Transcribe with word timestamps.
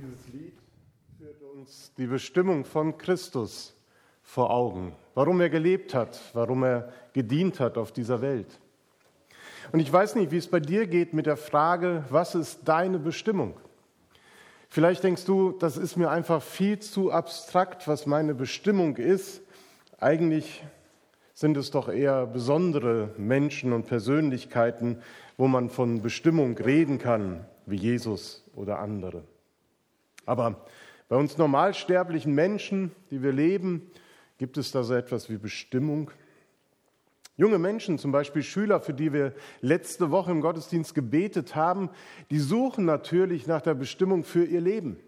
Dieses 0.00 0.28
Lied 0.32 0.52
führt 1.18 1.42
uns 1.42 1.92
die 1.98 2.06
Bestimmung 2.06 2.64
von 2.64 2.96
Christus 2.98 3.74
vor 4.22 4.48
Augen, 4.50 4.94
warum 5.14 5.40
er 5.40 5.50
gelebt 5.50 5.92
hat, 5.92 6.20
warum 6.34 6.62
er 6.62 6.92
gedient 7.12 7.58
hat 7.58 7.76
auf 7.76 7.90
dieser 7.90 8.20
Welt. 8.20 8.46
Und 9.72 9.80
ich 9.80 9.92
weiß 9.92 10.14
nicht, 10.14 10.30
wie 10.30 10.36
es 10.36 10.46
bei 10.46 10.60
dir 10.60 10.86
geht 10.86 11.14
mit 11.14 11.26
der 11.26 11.36
Frage, 11.36 12.04
was 12.10 12.36
ist 12.36 12.60
deine 12.64 13.00
Bestimmung? 13.00 13.54
Vielleicht 14.68 15.02
denkst 15.02 15.24
du, 15.24 15.50
das 15.50 15.76
ist 15.76 15.96
mir 15.96 16.10
einfach 16.10 16.42
viel 16.42 16.78
zu 16.78 17.10
abstrakt, 17.10 17.88
was 17.88 18.06
meine 18.06 18.36
Bestimmung 18.36 18.98
ist. 18.98 19.40
Eigentlich 19.98 20.62
sind 21.34 21.56
es 21.56 21.72
doch 21.72 21.88
eher 21.88 22.24
besondere 22.24 23.12
Menschen 23.16 23.72
und 23.72 23.86
Persönlichkeiten, 23.86 25.02
wo 25.36 25.48
man 25.48 25.70
von 25.70 26.02
Bestimmung 26.02 26.56
reden 26.56 26.98
kann, 26.98 27.44
wie 27.66 27.76
Jesus 27.76 28.44
oder 28.54 28.78
andere. 28.78 29.24
Aber 30.28 30.66
bei 31.08 31.16
uns 31.16 31.38
normalsterblichen 31.38 32.34
Menschen, 32.34 32.92
die 33.10 33.22
wir 33.22 33.32
leben, 33.32 33.90
gibt 34.36 34.58
es 34.58 34.70
da 34.70 34.82
so 34.82 34.92
etwas 34.92 35.30
wie 35.30 35.38
Bestimmung. 35.38 36.10
Junge 37.38 37.58
Menschen, 37.58 37.98
zum 37.98 38.12
Beispiel 38.12 38.42
Schüler, 38.42 38.80
für 38.80 38.92
die 38.92 39.14
wir 39.14 39.32
letzte 39.62 40.10
Woche 40.10 40.30
im 40.30 40.42
Gottesdienst 40.42 40.94
gebetet 40.94 41.54
haben, 41.54 41.88
die 42.30 42.40
suchen 42.40 42.84
natürlich 42.84 43.46
nach 43.46 43.62
der 43.62 43.72
Bestimmung 43.72 44.22
für 44.22 44.44
ihr 44.44 44.60
Leben. 44.60 44.98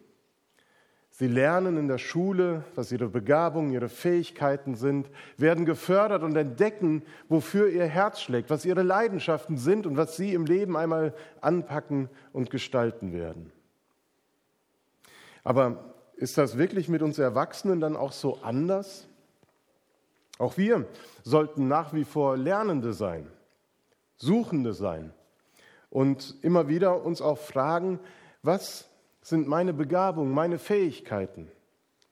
Sie 1.10 1.27
lernen 1.27 1.77
in 1.77 1.88
der 1.88 1.98
Schule, 1.98 2.65
was 2.74 2.91
ihre 2.91 3.09
Begabungen, 3.09 3.73
ihre 3.73 3.91
Fähigkeiten 3.91 4.74
sind, 4.74 5.10
werden 5.37 5.66
gefördert 5.66 6.23
und 6.23 6.34
entdecken, 6.34 7.02
wofür 7.29 7.68
ihr 7.68 7.84
Herz 7.84 8.23
schlägt, 8.23 8.48
was 8.48 8.65
ihre 8.65 8.84
Leidenschaften 8.84 9.59
sind 9.59 9.87
und 9.87 9.98
was 9.98 10.16
sie 10.16 10.32
im 10.32 10.46
Leben 10.46 10.79
einmal 10.79 11.12
anpacken 11.43 12.09
und 12.32 12.48
gestalten 12.48 13.12
werden. 13.12 13.52
Aber 15.45 15.95
ist 16.17 16.39
das 16.39 16.59
wirklich 16.59 16.89
mit 16.89 17.03
uns 17.03 17.19
Erwachsenen 17.19 17.80
dann 17.80 17.96
auch 17.96 18.13
so 18.13 18.38
anders? 18.43 19.09
Auch 20.38 20.57
wir 20.57 20.87
sollten 21.23 21.69
nach 21.69 21.93
wie 21.93 22.05
vor 22.05 22.37
Lernende 22.37 22.93
sein, 22.93 23.27
Suchende 24.16 24.73
sein 24.73 25.13
und 25.91 26.37
immer 26.43 26.69
wieder 26.69 27.05
uns 27.05 27.21
auch 27.21 27.38
fragen, 27.38 28.01
was 28.43 28.88
sind 29.23 29.49
meine 29.49 29.73
Begabungen, 29.74 30.32
meine 30.32 30.59
Fähigkeiten? 30.59 31.51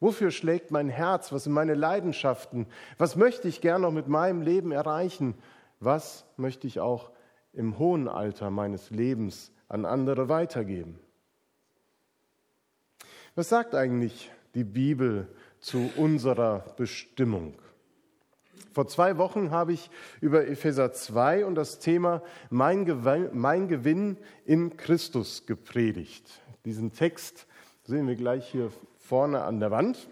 Wofür 0.00 0.30
schlägt 0.30 0.70
mein 0.70 0.88
Herz? 0.88 1.32
Was 1.32 1.44
sind 1.44 1.52
meine 1.52 1.74
Leidenschaften? 1.74 2.66
Was 2.98 3.16
möchte 3.16 3.48
ich 3.48 3.60
gern 3.60 3.82
noch 3.82 3.90
mit 3.92 4.08
meinem 4.08 4.42
Leben 4.42 4.72
erreichen? 4.72 5.34
Was 5.80 6.24
möchte 6.36 6.66
ich 6.66 6.80
auch 6.80 7.10
im 7.52 7.78
hohen 7.78 8.08
Alter 8.08 8.50
meines 8.50 8.90
Lebens 8.90 9.52
an 9.68 9.84
andere 9.84 10.28
weitergeben? 10.28 11.00
Was 13.38 13.50
sagt 13.50 13.76
eigentlich 13.76 14.32
die 14.56 14.64
Bibel 14.64 15.28
zu 15.60 15.92
unserer 15.94 16.74
Bestimmung? 16.76 17.54
Vor 18.72 18.88
zwei 18.88 19.16
Wochen 19.16 19.52
habe 19.52 19.72
ich 19.72 19.90
über 20.20 20.48
Epheser 20.48 20.92
2 20.92 21.46
und 21.46 21.54
das 21.54 21.78
Thema 21.78 22.20
mein 22.50 22.84
Gewinn, 22.84 23.28
mein 23.34 23.68
Gewinn 23.68 24.16
in 24.44 24.76
Christus 24.76 25.46
gepredigt. 25.46 26.42
Diesen 26.64 26.92
Text 26.92 27.46
sehen 27.84 28.08
wir 28.08 28.16
gleich 28.16 28.48
hier 28.48 28.72
vorne 28.98 29.44
an 29.44 29.60
der 29.60 29.70
Wand. 29.70 30.08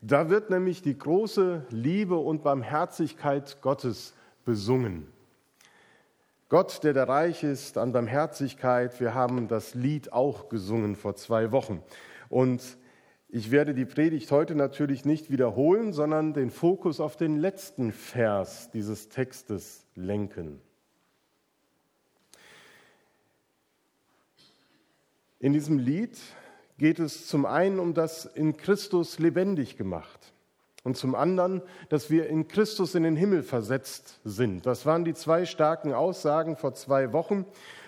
Da 0.00 0.30
wird 0.30 0.48
nämlich 0.48 0.80
die 0.80 0.96
große 0.96 1.66
Liebe 1.68 2.16
und 2.16 2.42
Barmherzigkeit 2.42 3.60
Gottes 3.60 4.14
besungen. 4.46 5.12
Gott, 6.48 6.84
der 6.84 6.92
der 6.92 7.08
reich 7.08 7.42
ist 7.42 7.76
an 7.76 7.90
Barmherzigkeit. 7.90 9.00
Wir 9.00 9.14
haben 9.14 9.48
das 9.48 9.74
Lied 9.74 10.12
auch 10.12 10.48
gesungen 10.48 10.94
vor 10.94 11.16
zwei 11.16 11.50
Wochen. 11.50 11.82
Und 12.28 12.62
ich 13.28 13.50
werde 13.50 13.74
die 13.74 13.84
Predigt 13.84 14.30
heute 14.30 14.54
natürlich 14.54 15.04
nicht 15.04 15.28
wiederholen, 15.28 15.92
sondern 15.92 16.34
den 16.34 16.52
Fokus 16.52 17.00
auf 17.00 17.16
den 17.16 17.36
letzten 17.36 17.90
Vers 17.90 18.70
dieses 18.70 19.08
Textes 19.08 19.84
lenken. 19.96 20.62
In 25.40 25.52
diesem 25.52 25.80
Lied 25.80 26.16
geht 26.78 27.00
es 27.00 27.26
zum 27.26 27.44
einen 27.44 27.80
um 27.80 27.92
das 27.92 28.24
in 28.24 28.56
Christus 28.56 29.18
lebendig 29.18 29.76
gemacht 29.76 30.32
und 30.86 30.96
zum 30.96 31.16
anderen, 31.16 31.62
dass 31.88 32.10
wir 32.10 32.28
in 32.28 32.46
Christus 32.46 32.94
in 32.94 33.02
den 33.02 33.16
Himmel 33.16 33.42
versetzt 33.42 34.20
sind. 34.22 34.66
Das 34.66 34.86
waren 34.86 35.04
die 35.04 35.14
zwei 35.14 35.44
starken 35.44 35.92
Aussagen 35.92 36.54
vor 36.54 36.74
zwei 36.74 37.12
Wochen, 37.12 37.44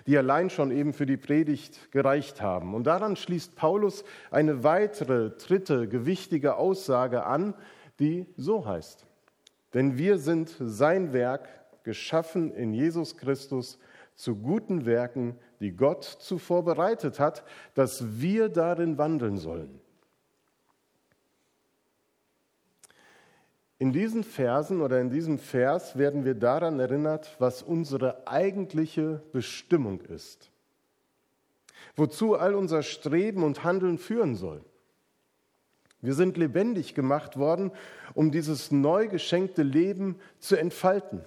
die 0.08 0.18
allein 0.18 0.50
schon 0.50 0.72
eben 0.72 0.92
für 0.92 1.06
die 1.06 1.16
Predigt 1.16 1.92
gereicht 1.92 2.42
haben. 2.42 2.74
Und 2.74 2.88
daran 2.88 3.14
schließt 3.14 3.54
Paulus 3.54 4.02
eine 4.32 4.64
weitere, 4.64 5.30
dritte, 5.30 5.86
gewichtige 5.86 6.56
Aussage 6.56 7.24
an, 7.24 7.54
die 8.00 8.26
so 8.36 8.66
heißt. 8.66 9.06
Denn 9.74 9.96
wir 9.96 10.18
sind 10.18 10.56
sein 10.58 11.12
Werk, 11.12 11.48
geschaffen 11.84 12.52
in 12.52 12.74
Jesus 12.74 13.16
Christus 13.16 13.78
zu 14.16 14.34
guten 14.34 14.86
Werken, 14.86 15.38
die 15.60 15.70
Gott 15.70 16.02
zuvor 16.02 16.64
bereitet 16.64 17.20
hat, 17.20 17.44
dass 17.74 18.20
wir 18.20 18.48
darin 18.48 18.98
wandeln 18.98 19.38
sollen. 19.38 19.78
In 23.78 23.92
diesen 23.92 24.24
Versen 24.24 24.80
oder 24.80 25.00
in 25.00 25.10
diesem 25.10 25.38
Vers 25.38 25.96
werden 25.96 26.24
wir 26.24 26.34
daran 26.34 26.80
erinnert, 26.80 27.36
was 27.38 27.62
unsere 27.62 28.26
eigentliche 28.26 29.22
Bestimmung 29.32 30.00
ist. 30.00 30.50
Wozu 31.94 32.34
all 32.34 32.54
unser 32.54 32.82
Streben 32.82 33.44
und 33.44 33.62
Handeln 33.62 33.98
führen 33.98 34.34
soll. 34.34 34.64
Wir 36.00 36.14
sind 36.14 36.36
lebendig 36.36 36.94
gemacht 36.94 37.36
worden, 37.36 37.72
um 38.14 38.30
dieses 38.30 38.70
neu 38.70 39.08
geschenkte 39.08 39.62
Leben 39.62 40.20
zu 40.38 40.56
entfalten. 40.56 41.24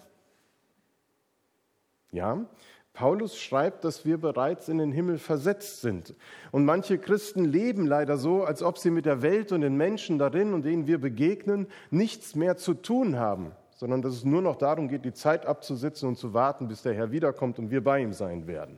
Ja, 2.12 2.46
Paulus 2.94 3.38
schreibt, 3.38 3.86
dass 3.86 4.06
wir 4.06 4.18
bereits 4.18 4.68
in 4.68 4.78
den 4.78 4.92
Himmel 4.92 5.18
versetzt 5.18 5.82
sind. 5.82 6.14
Und 6.52 6.66
manche 6.66 6.98
Christen 6.98 7.46
leben 7.46 7.86
leider 7.86 8.18
so, 8.18 8.44
als 8.44 8.62
ob 8.62 8.78
sie 8.78 8.92
mit 8.92 9.06
der 9.06 9.22
Welt 9.22 9.52
und 9.52 9.62
den 9.62 9.78
Menschen 9.78 10.18
darin 10.18 10.54
und 10.54 10.66
denen 10.66 10.88
wir 10.88 11.00
begegnen, 11.00 11.68
nichts 11.90 12.36
mehr 12.36 12.58
zu 12.58 12.74
tun 12.74 13.18
haben, 13.18 13.54
sondern 13.76 14.02
dass 14.02 14.14
es 14.14 14.26
nur 14.26 14.42
noch 14.42 14.58
darum 14.58 14.90
geht, 14.90 15.06
die 15.06 15.14
Zeit 15.14 15.46
abzusitzen 15.46 16.10
und 16.10 16.18
zu 16.18 16.34
warten, 16.34 16.68
bis 16.68 16.82
der 16.82 16.94
Herr 16.94 17.12
wiederkommt 17.12 17.60
und 17.60 17.72
wir 17.72 17.84
bei 17.84 18.02
ihm 18.02 18.12
sein 18.12 18.46
werden. 18.46 18.78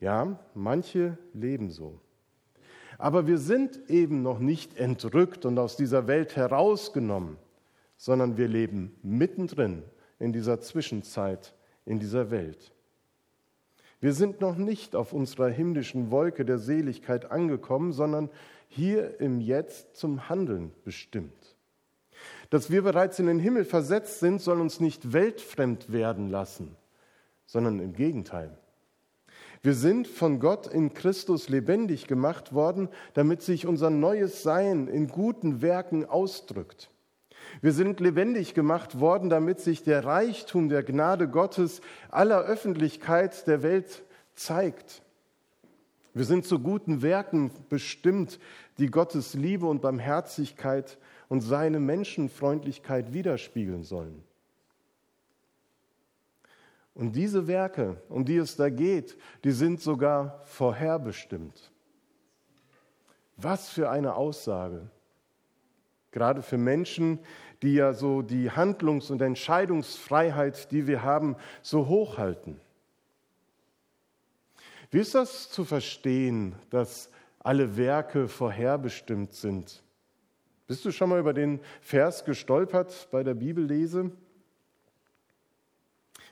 Ja, 0.00 0.38
manche 0.54 1.18
leben 1.34 1.70
so. 1.70 2.00
Aber 2.96 3.26
wir 3.26 3.38
sind 3.38 3.90
eben 3.90 4.22
noch 4.22 4.38
nicht 4.38 4.78
entrückt 4.78 5.44
und 5.44 5.58
aus 5.58 5.76
dieser 5.76 6.06
Welt 6.06 6.36
herausgenommen, 6.36 7.36
sondern 7.96 8.38
wir 8.38 8.48
leben 8.48 8.96
mittendrin 9.02 9.82
in 10.18 10.32
dieser 10.32 10.60
Zwischenzeit 10.60 11.54
in 11.84 11.98
dieser 11.98 12.30
Welt. 12.30 12.72
Wir 14.00 14.14
sind 14.14 14.40
noch 14.40 14.56
nicht 14.56 14.96
auf 14.96 15.12
unserer 15.12 15.48
himmlischen 15.48 16.10
Wolke 16.10 16.44
der 16.44 16.58
Seligkeit 16.58 17.30
angekommen, 17.30 17.92
sondern 17.92 18.30
hier 18.68 19.20
im 19.20 19.40
Jetzt 19.40 19.96
zum 19.96 20.28
Handeln 20.28 20.72
bestimmt. 20.84 21.56
Dass 22.48 22.70
wir 22.70 22.82
bereits 22.82 23.18
in 23.18 23.26
den 23.26 23.38
Himmel 23.38 23.64
versetzt 23.64 24.20
sind, 24.20 24.40
soll 24.40 24.60
uns 24.60 24.80
nicht 24.80 25.12
weltfremd 25.12 25.92
werden 25.92 26.30
lassen, 26.30 26.76
sondern 27.46 27.78
im 27.80 27.92
Gegenteil. 27.92 28.56
Wir 29.62 29.74
sind 29.74 30.08
von 30.08 30.40
Gott 30.40 30.66
in 30.66 30.94
Christus 30.94 31.50
lebendig 31.50 32.06
gemacht 32.06 32.54
worden, 32.54 32.88
damit 33.12 33.42
sich 33.42 33.66
unser 33.66 33.90
neues 33.90 34.42
Sein 34.42 34.88
in 34.88 35.08
guten 35.08 35.60
Werken 35.60 36.06
ausdrückt. 36.06 36.90
Wir 37.60 37.72
sind 37.72 38.00
lebendig 38.00 38.54
gemacht 38.54 39.00
worden, 39.00 39.30
damit 39.30 39.60
sich 39.60 39.82
der 39.82 40.04
Reichtum 40.04 40.68
der 40.68 40.82
Gnade 40.82 41.28
Gottes 41.28 41.80
aller 42.10 42.40
Öffentlichkeit 42.40 43.46
der 43.46 43.62
Welt 43.62 44.02
zeigt. 44.34 45.02
Wir 46.14 46.24
sind 46.24 46.44
zu 46.44 46.58
guten 46.58 47.02
Werken 47.02 47.50
bestimmt, 47.68 48.40
die 48.78 48.88
Gottes 48.88 49.34
Liebe 49.34 49.66
und 49.66 49.82
Barmherzigkeit 49.82 50.98
und 51.28 51.40
seine 51.40 51.78
Menschenfreundlichkeit 51.78 53.12
widerspiegeln 53.12 53.84
sollen. 53.84 54.24
Und 56.94 57.14
diese 57.14 57.46
Werke, 57.46 58.02
um 58.08 58.24
die 58.24 58.36
es 58.36 58.56
da 58.56 58.68
geht, 58.68 59.16
die 59.44 59.52
sind 59.52 59.80
sogar 59.80 60.42
vorherbestimmt. 60.44 61.70
Was 63.36 63.68
für 63.68 63.88
eine 63.88 64.16
Aussage. 64.16 64.90
Gerade 66.10 66.42
für 66.42 66.58
Menschen, 66.58 67.18
die 67.62 67.74
ja 67.74 67.92
so 67.92 68.22
die 68.22 68.50
Handlungs- 68.50 69.10
und 69.10 69.20
Entscheidungsfreiheit, 69.20 70.70
die 70.72 70.86
wir 70.86 71.02
haben, 71.02 71.36
so 71.62 71.86
hochhalten. 71.86 72.60
Wie 74.90 74.98
ist 74.98 75.14
das 75.14 75.50
zu 75.50 75.64
verstehen, 75.64 76.54
dass 76.70 77.10
alle 77.38 77.76
Werke 77.76 78.28
vorherbestimmt 78.28 79.34
sind? 79.34 79.82
Bist 80.66 80.84
du 80.84 80.90
schon 80.90 81.10
mal 81.10 81.20
über 81.20 81.32
den 81.32 81.60
Vers 81.80 82.24
gestolpert 82.24 83.08
bei 83.10 83.22
der 83.22 83.34
Bibellese? 83.34 84.10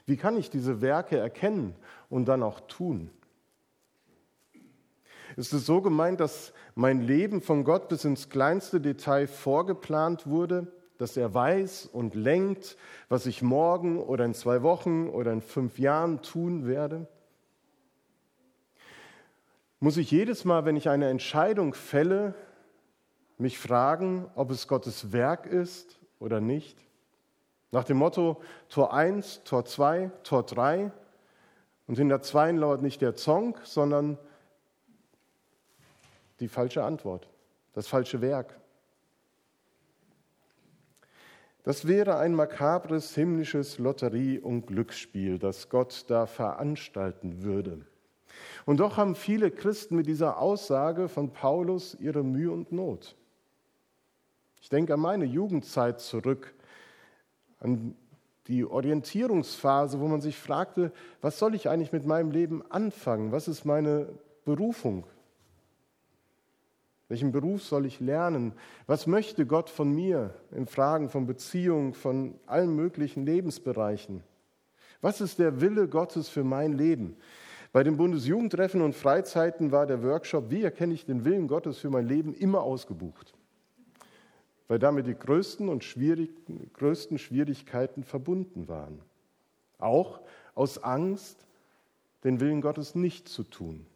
Wie 0.07 0.17
kann 0.17 0.37
ich 0.37 0.51
diese 0.51 0.81
Werke 0.81 1.19
erkennen 1.19 1.75
und 2.09 2.27
dann 2.27 2.43
auch 2.43 2.61
tun? 2.61 3.11
Ist 5.39 5.53
es 5.53 5.67
so 5.67 5.81
gemeint, 5.81 6.19
dass 6.19 6.53
mein 6.75 7.01
Leben 7.01 7.41
von 7.41 7.63
Gott 7.63 7.89
bis 7.89 8.05
ins 8.05 8.29
kleinste 8.29 8.81
Detail 8.81 9.29
vorgeplant 9.29 10.27
wurde, 10.27 10.67
dass 10.99 11.17
er 11.17 11.33
weiß 11.33 11.87
und 11.93 12.17
lenkt, 12.17 12.77
was 13.09 13.25
ich 13.25 13.41
morgen 13.41 14.01
oder 14.01 14.25
in 14.25 14.35
zwei 14.35 14.65
Wochen 14.65 15.09
oder 15.09 15.33
in 15.33 15.41
fünf 15.41 15.79
Jahren 15.79 16.23
tun 16.23 16.67
werde? 16.67 17.07
Muss 19.79 19.97
ich 19.97 20.11
jedes 20.11 20.45
Mal, 20.45 20.65
wenn 20.65 20.75
ich 20.75 20.89
eine 20.89 21.09
Entscheidung 21.09 21.73
fälle, 21.73 22.35
mich 23.37 23.61
fragen, 23.61 24.29
ob 24.35 24.51
es 24.51 24.67
Gottes 24.67 25.13
Werk 25.13 25.47
ist 25.47 26.01
oder 26.19 26.41
nicht? 26.41 26.85
Nach 27.71 27.85
dem 27.85 27.99
Motto 27.99 28.43
Tor 28.69 28.93
1, 28.93 29.45
Tor 29.45 29.65
2, 29.65 30.11
Tor 30.25 30.43
3. 30.43 30.91
Und 31.87 31.97
hinter 31.97 32.23
2 32.23 32.51
lauert 32.51 32.83
nicht 32.83 33.01
der 33.01 33.15
Zong, 33.15 33.57
sondern 33.63 34.19
die 36.41 36.49
falsche 36.49 36.85
Antwort, 36.85 37.29
das 37.73 37.87
falsche 37.87 38.21
Werk. 38.21 38.59
Das 41.65 41.87
wäre 41.87 42.17
ein 42.17 42.35
makabres 42.35 43.15
himmlisches 43.15 43.79
Lotterie- 43.79 44.39
und 44.39 44.67
Glücksspiel, 44.67 45.39
das 45.39 45.69
Gott 45.69 46.05
da 46.09 46.27
veranstalten 46.27 47.43
würde. 47.43 47.85
Und 48.65 48.81
doch 48.81 48.97
haben 48.97 49.15
viele 49.15 49.51
Christen 49.51 49.97
mit 49.97 50.07
dieser 50.07 50.39
Aussage 50.39 51.09
von 51.09 51.33
Paulus 51.33 51.95
ihre 51.95 52.23
Mühe 52.23 52.51
und 52.51 52.73
Not. 52.73 53.17
Ich 54.61 54.69
denke 54.69 54.95
an 54.95 55.01
meine 55.01 55.25
Jugendzeit 55.25 56.01
zurück, 56.01 56.55
an 57.61 57.97
die 58.47 58.65
Orientierungsphase, 58.65 60.01
wo 60.01 60.09
man 60.09 60.21
sich 60.21 60.39
fragte, 60.39 60.93
was 61.21 61.39
soll 61.39 61.55
ich 61.55 61.69
eigentlich 61.69 61.93
mit 61.93 62.07
meinem 62.07 62.31
Leben 62.31 62.63
anfangen? 62.71 63.31
Was 63.31 63.47
ist 63.47 63.65
meine 63.65 64.09
Berufung? 64.45 65.05
Welchen 67.09 67.33
Beruf 67.33 67.63
soll 67.63 67.87
ich 67.87 68.01
lernen? 68.01 68.53
Was 68.87 69.07
möchte 69.07 69.47
Gott 69.47 69.71
von 69.71 69.95
mir 69.95 70.35
in 70.51 70.67
Fragen 70.67 71.09
von 71.09 71.27
Beziehung, 71.27 71.95
von 71.95 72.39
allen 72.47 72.77
möglichen 72.77 73.25
Lebensbereichen? 73.25 74.23
Was 75.01 75.21
ist 75.21 75.39
der 75.39 75.61
Wille 75.63 75.89
Gottes 75.89 76.29
für 76.29 76.45
mein 76.45 76.73
Leben? 76.73 77.17
Bei 77.73 77.83
den 77.83 77.97
Bundesjugendtreffen 77.97 78.83
und 78.83 78.95
Freizeiten 78.95 79.73
war 79.73 79.87
der 79.87 80.03
Workshop, 80.03 80.51
wie 80.51 80.63
erkenne 80.63 80.95
ich 80.95 81.07
den 81.07 81.25
Willen 81.25 81.49
Gottes 81.49 81.79
für 81.79 81.91
mein 81.91 82.07
Leben, 82.07 82.35
immer 82.35 82.63
ausgebucht, 82.63 83.35
weil 84.69 84.79
damit 84.79 85.07
die 85.07 85.15
größten 85.15 85.69
und 85.69 85.85
schwierig, 85.85 86.31
größten 86.75 87.19
Schwierigkeiten 87.19 88.05
verbunden 88.05 88.69
waren. 88.69 89.01
Auch 89.79 90.21
aus 90.55 90.83
Angst, 90.83 91.47
den 92.25 92.41
Willen 92.41 92.61
Gottes 92.61 92.95
nicht 92.95 93.29
zu 93.29 93.45
tun. 93.45 93.87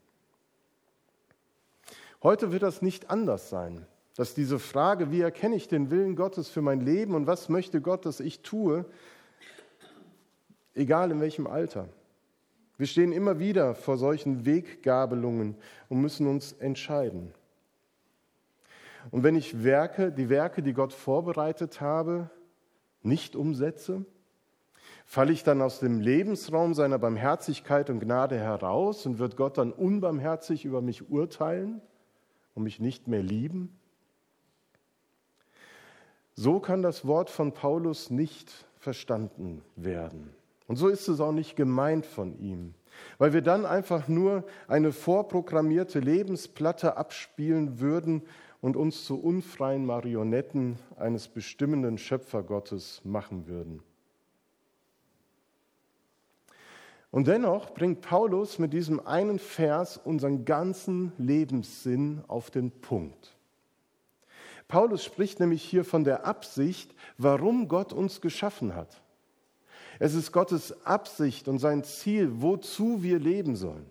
Heute 2.22 2.52
wird 2.52 2.62
das 2.62 2.82
nicht 2.82 3.10
anders 3.10 3.50
sein, 3.50 3.84
dass 4.16 4.34
diese 4.34 4.60
Frage, 4.60 5.10
wie 5.10 5.20
erkenne 5.20 5.56
ich 5.56 5.66
den 5.66 5.90
Willen 5.90 6.14
Gottes 6.14 6.48
für 6.48 6.62
mein 6.62 6.80
Leben 6.80 7.16
und 7.16 7.26
was 7.26 7.48
möchte 7.48 7.80
Gott, 7.80 8.06
dass 8.06 8.20
ich 8.20 8.42
tue, 8.42 8.84
egal 10.74 11.10
in 11.10 11.20
welchem 11.20 11.48
Alter. 11.48 11.88
Wir 12.78 12.86
stehen 12.86 13.12
immer 13.12 13.40
wieder 13.40 13.74
vor 13.74 13.96
solchen 13.96 14.46
Weggabelungen 14.46 15.56
und 15.88 16.00
müssen 16.00 16.28
uns 16.28 16.52
entscheiden. 16.52 17.34
Und 19.10 19.24
wenn 19.24 19.34
ich 19.34 19.64
Werke, 19.64 20.12
die 20.12 20.28
Werke, 20.28 20.62
die 20.62 20.74
Gott 20.74 20.92
vorbereitet 20.92 21.80
habe, 21.80 22.30
nicht 23.02 23.34
umsetze, 23.34 24.04
falle 25.06 25.32
ich 25.32 25.42
dann 25.42 25.60
aus 25.60 25.80
dem 25.80 26.00
Lebensraum 26.00 26.74
seiner 26.74 27.00
Barmherzigkeit 27.00 27.90
und 27.90 27.98
Gnade 27.98 28.38
heraus 28.38 29.06
und 29.06 29.18
wird 29.18 29.36
Gott 29.36 29.58
dann 29.58 29.72
unbarmherzig 29.72 30.64
über 30.64 30.82
mich 30.82 31.10
urteilen? 31.10 31.82
Und 32.54 32.64
mich 32.64 32.80
nicht 32.80 33.08
mehr 33.08 33.22
lieben? 33.22 33.76
So 36.34 36.60
kann 36.60 36.82
das 36.82 37.06
Wort 37.06 37.30
von 37.30 37.52
Paulus 37.52 38.10
nicht 38.10 38.66
verstanden 38.78 39.62
werden. 39.76 40.34
Und 40.66 40.76
so 40.76 40.88
ist 40.88 41.08
es 41.08 41.20
auch 41.20 41.32
nicht 41.32 41.56
gemeint 41.56 42.06
von 42.06 42.38
ihm, 42.38 42.74
weil 43.18 43.32
wir 43.32 43.42
dann 43.42 43.66
einfach 43.66 44.08
nur 44.08 44.44
eine 44.68 44.92
vorprogrammierte 44.92 46.00
Lebensplatte 46.00 46.96
abspielen 46.96 47.80
würden 47.80 48.22
und 48.60 48.76
uns 48.76 49.04
zu 49.04 49.20
unfreien 49.20 49.84
Marionetten 49.84 50.78
eines 50.96 51.28
bestimmenden 51.28 51.98
Schöpfergottes 51.98 53.02
machen 53.04 53.46
würden. 53.46 53.82
Und 57.12 57.28
dennoch 57.28 57.74
bringt 57.74 58.00
Paulus 58.00 58.58
mit 58.58 58.72
diesem 58.72 59.06
einen 59.06 59.38
Vers 59.38 59.98
unseren 60.02 60.46
ganzen 60.46 61.12
Lebenssinn 61.18 62.24
auf 62.26 62.50
den 62.50 62.70
Punkt. 62.70 63.36
Paulus 64.66 65.04
spricht 65.04 65.38
nämlich 65.38 65.62
hier 65.62 65.84
von 65.84 66.04
der 66.04 66.24
Absicht, 66.24 66.94
warum 67.18 67.68
Gott 67.68 67.92
uns 67.92 68.22
geschaffen 68.22 68.74
hat. 68.74 69.02
Es 69.98 70.14
ist 70.14 70.32
Gottes 70.32 70.86
Absicht 70.86 71.48
und 71.48 71.58
sein 71.58 71.84
Ziel, 71.84 72.40
wozu 72.40 73.02
wir 73.02 73.18
leben 73.18 73.56
sollen. 73.56 73.84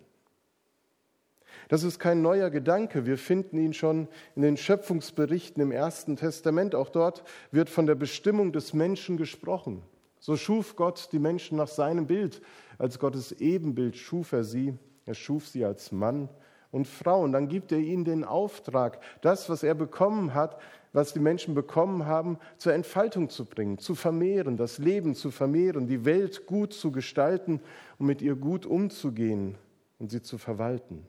Das 1.68 1.84
ist 1.84 2.00
kein 2.00 2.22
neuer 2.22 2.50
Gedanke. 2.50 3.06
Wir 3.06 3.18
finden 3.18 3.56
ihn 3.56 3.72
schon 3.72 4.08
in 4.34 4.42
den 4.42 4.56
Schöpfungsberichten 4.56 5.62
im 5.62 5.70
Ersten 5.70 6.16
Testament. 6.16 6.74
Auch 6.74 6.88
dort 6.88 7.22
wird 7.52 7.70
von 7.70 7.86
der 7.86 7.94
Bestimmung 7.94 8.52
des 8.52 8.72
Menschen 8.72 9.16
gesprochen. 9.16 9.84
So 10.22 10.36
schuf 10.36 10.76
Gott 10.76 11.08
die 11.10 11.18
Menschen 11.18 11.58
nach 11.58 11.66
seinem 11.66 12.06
Bild. 12.06 12.42
Als 12.78 13.00
Gottes 13.00 13.32
Ebenbild 13.32 13.96
schuf 13.96 14.30
er 14.30 14.44
sie. 14.44 14.78
Er 15.04 15.14
schuf 15.14 15.48
sie 15.48 15.64
als 15.64 15.90
Mann 15.90 16.28
und 16.70 16.86
Frau. 16.86 17.24
Und 17.24 17.32
dann 17.32 17.48
gibt 17.48 17.72
er 17.72 17.80
ihnen 17.80 18.04
den 18.04 18.22
Auftrag, 18.22 19.00
das, 19.20 19.50
was 19.50 19.64
er 19.64 19.74
bekommen 19.74 20.32
hat, 20.32 20.60
was 20.92 21.12
die 21.12 21.18
Menschen 21.18 21.56
bekommen 21.56 22.06
haben, 22.06 22.38
zur 22.56 22.72
Entfaltung 22.72 23.30
zu 23.30 23.46
bringen, 23.46 23.78
zu 23.78 23.96
vermehren, 23.96 24.56
das 24.56 24.78
Leben 24.78 25.16
zu 25.16 25.32
vermehren, 25.32 25.88
die 25.88 26.04
Welt 26.04 26.46
gut 26.46 26.72
zu 26.72 26.92
gestalten 26.92 27.60
und 27.98 28.06
mit 28.06 28.22
ihr 28.22 28.36
gut 28.36 28.64
umzugehen 28.64 29.58
und 29.98 30.12
sie 30.12 30.22
zu 30.22 30.38
verwalten. 30.38 31.04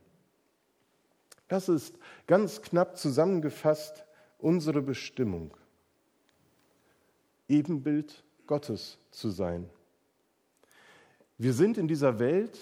Das 1.50 1.70
ist 1.70 2.00
ganz 2.26 2.64
knapp 2.64 2.98
zusammengefasst 2.98 4.06
unsere 4.40 4.82
Bestimmung. 4.82 5.56
Ebenbild 7.48 8.24
Gottes 8.48 8.98
zu 9.12 9.30
sein. 9.30 9.70
Wir 11.38 11.54
sind 11.54 11.78
in 11.78 11.88
dieser 11.88 12.20
Welt 12.20 12.60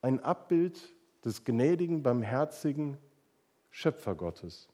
ein 0.00 0.20
Abbild 0.20 0.80
des 1.24 1.44
gnädigen, 1.44 2.02
barmherzigen 2.02 2.96
Schöpfergottes. 3.70 4.68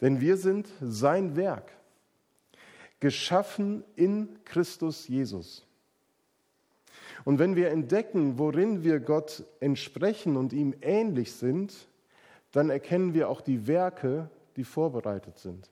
Denn 0.00 0.20
wir 0.20 0.36
sind 0.36 0.68
sein 0.80 1.36
Werk, 1.36 1.70
geschaffen 3.00 3.84
in 3.94 4.28
Christus 4.44 5.08
Jesus. 5.08 5.64
Und 7.24 7.38
wenn 7.38 7.54
wir 7.54 7.70
entdecken, 7.70 8.38
worin 8.38 8.82
wir 8.82 8.98
Gott 8.98 9.44
entsprechen 9.60 10.36
und 10.36 10.52
ihm 10.52 10.74
ähnlich 10.80 11.32
sind, 11.32 11.86
dann 12.50 12.68
erkennen 12.68 13.14
wir 13.14 13.28
auch 13.28 13.40
die 13.40 13.66
Werke, 13.66 14.28
die 14.56 14.64
vorbereitet 14.64 15.38
sind. 15.38 15.70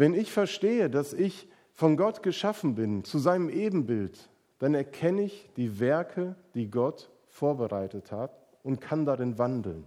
Wenn 0.00 0.14
ich 0.14 0.32
verstehe, 0.32 0.88
dass 0.88 1.12
ich 1.12 1.46
von 1.74 1.98
Gott 1.98 2.22
geschaffen 2.22 2.74
bin, 2.74 3.04
zu 3.04 3.18
seinem 3.18 3.50
Ebenbild, 3.50 4.30
dann 4.58 4.72
erkenne 4.72 5.24
ich 5.24 5.50
die 5.58 5.78
Werke, 5.78 6.36
die 6.54 6.70
Gott 6.70 7.10
vorbereitet 7.28 8.10
hat 8.10 8.30
und 8.62 8.80
kann 8.80 9.04
darin 9.04 9.36
wandeln. 9.36 9.86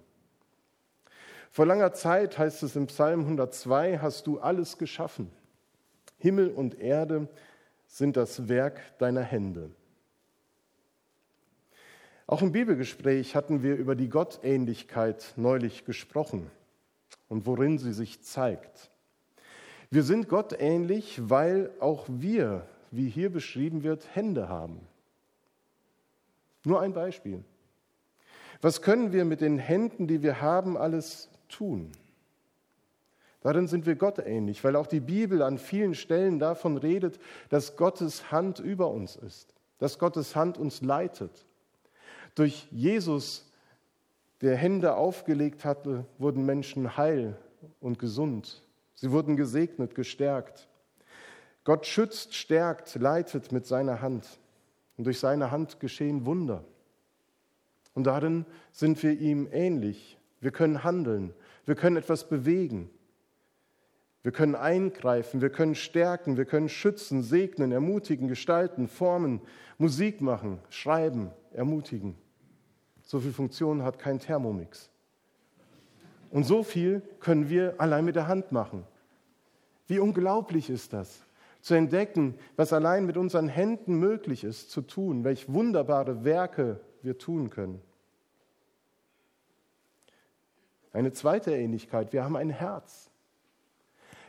Vor 1.50 1.66
langer 1.66 1.94
Zeit 1.94 2.38
heißt 2.38 2.62
es 2.62 2.76
im 2.76 2.86
Psalm 2.86 3.22
102, 3.22 3.98
hast 4.04 4.28
du 4.28 4.40
alles 4.40 4.78
geschaffen. 4.78 5.32
Himmel 6.20 6.52
und 6.52 6.80
Erde 6.80 7.28
sind 7.88 8.16
das 8.16 8.48
Werk 8.48 8.82
deiner 9.00 9.24
Hände. 9.24 9.72
Auch 12.28 12.44
im 12.44 12.52
Bibelgespräch 12.52 13.36
hatten 13.36 13.64
wir 13.64 13.78
über 13.78 13.96
die 13.96 14.10
Gottähnlichkeit 14.10 15.34
neulich 15.38 15.86
gesprochen 15.86 16.52
und 17.30 17.48
worin 17.48 17.80
sie 17.80 17.94
sich 17.94 18.22
zeigt. 18.22 18.93
Wir 19.94 20.02
sind 20.02 20.28
Gott 20.28 20.56
ähnlich, 20.60 21.22
weil 21.30 21.70
auch 21.80 22.06
wir, 22.08 22.66
wie 22.90 23.10
hier 23.10 23.32
beschrieben 23.32 23.84
wird, 23.84 24.16
Hände 24.16 24.50
haben. 24.50 24.80
Nur 26.64 26.82
ein 26.82 26.94
Beispiel. 26.94 27.44
Was 28.60 28.82
können 28.82 29.14
wir 29.14 29.24
mit 29.24 29.40
den 29.40 29.60
Händen, 29.60 30.08
die 30.08 30.24
wir 30.24 30.42
haben, 30.42 30.78
alles 30.78 31.30
tun? 31.48 31.92
Darin 33.42 33.68
sind 33.68 33.86
wir 33.86 33.94
Gott 33.94 34.18
ähnlich, 34.18 34.64
weil 34.64 34.78
auch 34.78 34.88
die 34.88 35.00
Bibel 35.00 35.44
an 35.44 35.60
vielen 35.60 35.94
Stellen 35.94 36.40
davon 36.40 36.78
redet, 36.78 37.20
dass 37.50 37.78
Gottes 37.78 38.32
Hand 38.32 38.58
über 38.58 38.90
uns 38.90 39.16
ist, 39.16 39.54
dass 39.78 40.00
Gottes 40.00 40.36
Hand 40.36 40.58
uns 40.58 40.82
leitet. 40.82 41.46
Durch 42.34 42.68
Jesus, 42.72 43.48
der 44.42 44.56
Hände 44.56 44.96
aufgelegt 44.96 45.66
hatte, 45.66 46.08
wurden 46.18 46.48
Menschen 46.48 46.98
heil 46.98 47.38
und 47.80 48.00
gesund. 48.00 48.63
Sie 48.96 49.12
wurden 49.12 49.36
gesegnet, 49.36 49.96
gestärkt. 49.96 50.68
Gott 51.64 51.86
schützt, 51.86 52.36
stärkt, 52.36 52.96
leitet 52.96 53.52
mit 53.52 53.66
seiner 53.66 54.02
Hand. 54.02 54.40
Und 54.98 55.06
durch 55.06 55.20
seine 55.20 55.52
Hand 55.52 55.80
geschehen 55.80 56.26
Wunder. 56.26 56.64
Und 57.94 58.06
darin 58.06 58.46
sind 58.72 59.02
wir 59.04 59.20
ihm 59.20 59.48
ähnlich. 59.52 60.18
Wir 60.40 60.52
können 60.52 60.84
handeln, 60.84 61.34
wir 61.66 61.76
können 61.76 61.98
etwas 61.98 62.28
bewegen. 62.28 62.90
Wir 64.24 64.32
können 64.32 64.56
eingreifen, 64.56 65.42
wir 65.42 65.50
können 65.50 65.76
stärken, 65.76 66.38
wir 66.38 66.46
können 66.46 66.70
schützen, 66.70 67.24
segnen, 67.24 67.74
ermutigen, 67.74 68.30
gestalten, 68.30 68.88
formen, 68.88 69.42
Musik 69.78 70.22
machen, 70.22 70.60
schreiben, 70.70 71.32
ermutigen. 71.52 72.16
So 73.02 73.20
viel 73.20 73.34
Funktion 73.34 73.84
hat 73.84 74.00
kein 74.00 74.20
Thermomix. 74.20 74.90
Und 76.34 76.46
so 76.46 76.64
viel 76.64 77.04
können 77.20 77.48
wir 77.48 77.76
allein 77.78 78.06
mit 78.06 78.16
der 78.16 78.28
Hand 78.28 78.52
machen. 78.52 78.86
Wie 79.86 80.00
unglaublich 80.00 80.72
ist 80.72 80.92
das, 80.92 81.22
zu 81.62 81.76
entdecken, 81.76 82.34
was 82.56 82.74
allein 82.74 83.06
mit 83.06 83.18
unseren 83.18 83.48
Händen 83.48 84.00
möglich 84.00 84.44
ist 84.44 84.72
zu 84.72 84.82
tun, 84.82 85.24
welch 85.24 85.54
wunderbare 85.54 86.24
Werke 86.24 86.80
wir 87.04 87.20
tun 87.20 87.52
können. 87.52 87.80
Eine 90.92 91.12
zweite 91.12 91.56
Ähnlichkeit, 91.56 92.14
wir 92.14 92.24
haben 92.24 92.36
ein 92.36 92.50
Herz. 92.50 93.12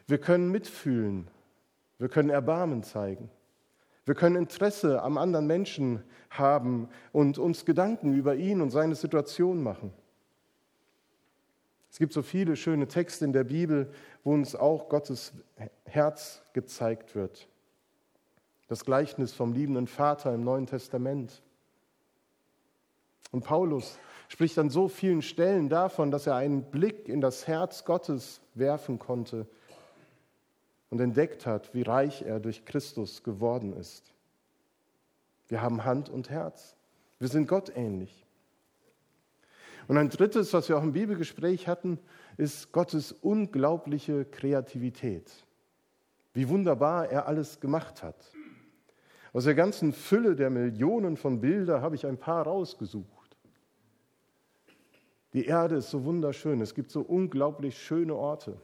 Wir 0.06 0.18
können 0.18 0.50
mitfühlen, 0.50 1.26
wir 1.96 2.10
können 2.10 2.28
Erbarmen 2.28 2.82
zeigen, 2.82 3.30
wir 4.04 4.14
können 4.14 4.36
Interesse 4.36 5.00
am 5.00 5.16
anderen 5.16 5.46
Menschen 5.46 6.02
haben 6.28 6.90
und 7.12 7.38
uns 7.38 7.64
Gedanken 7.64 8.12
über 8.12 8.34
ihn 8.34 8.60
und 8.60 8.68
seine 8.68 8.94
Situation 8.94 9.62
machen. 9.62 9.90
Es 11.94 11.98
gibt 12.00 12.12
so 12.12 12.22
viele 12.22 12.56
schöne 12.56 12.88
Texte 12.88 13.24
in 13.24 13.32
der 13.32 13.44
Bibel, 13.44 13.88
wo 14.24 14.32
uns 14.32 14.56
auch 14.56 14.88
Gottes 14.88 15.32
Herz 15.84 16.42
gezeigt 16.52 17.14
wird. 17.14 17.46
Das 18.66 18.84
Gleichnis 18.84 19.32
vom 19.32 19.52
liebenden 19.52 19.86
Vater 19.86 20.34
im 20.34 20.42
Neuen 20.42 20.66
Testament. 20.66 21.40
Und 23.30 23.44
Paulus 23.44 23.96
spricht 24.26 24.58
an 24.58 24.70
so 24.70 24.88
vielen 24.88 25.22
Stellen 25.22 25.68
davon, 25.68 26.10
dass 26.10 26.26
er 26.26 26.34
einen 26.34 26.64
Blick 26.64 27.08
in 27.08 27.20
das 27.20 27.46
Herz 27.46 27.84
Gottes 27.84 28.40
werfen 28.54 28.98
konnte 28.98 29.46
und 30.90 31.00
entdeckt 31.00 31.46
hat, 31.46 31.74
wie 31.74 31.82
reich 31.82 32.22
er 32.22 32.40
durch 32.40 32.64
Christus 32.64 33.22
geworden 33.22 33.72
ist. 33.72 34.12
Wir 35.46 35.62
haben 35.62 35.84
Hand 35.84 36.08
und 36.08 36.28
Herz. 36.28 36.74
Wir 37.20 37.28
sind 37.28 37.46
Gott 37.46 37.70
ähnlich. 37.76 38.23
Und 39.86 39.98
ein 39.98 40.08
drittes, 40.08 40.52
was 40.52 40.68
wir 40.68 40.78
auch 40.78 40.82
im 40.82 40.92
Bibelgespräch 40.92 41.68
hatten, 41.68 41.98
ist 42.36 42.72
Gottes 42.72 43.12
unglaubliche 43.12 44.24
Kreativität. 44.24 45.30
Wie 46.32 46.48
wunderbar 46.48 47.10
er 47.10 47.28
alles 47.28 47.60
gemacht 47.60 48.02
hat. 48.02 48.32
Aus 49.32 49.44
der 49.44 49.54
ganzen 49.54 49.92
Fülle 49.92 50.36
der 50.36 50.50
Millionen 50.50 51.16
von 51.16 51.40
Bildern 51.40 51.82
habe 51.82 51.96
ich 51.96 52.06
ein 52.06 52.18
paar 52.18 52.44
rausgesucht. 52.44 53.36
Die 55.32 55.46
Erde 55.46 55.76
ist 55.76 55.90
so 55.90 56.04
wunderschön, 56.04 56.60
es 56.60 56.74
gibt 56.74 56.90
so 56.90 57.00
unglaublich 57.00 57.76
schöne 57.76 58.14
Orte. 58.14 58.56